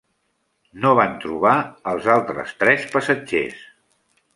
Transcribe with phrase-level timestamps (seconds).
[0.85, 1.53] No van trobar
[1.93, 3.65] els altres tres passatgers.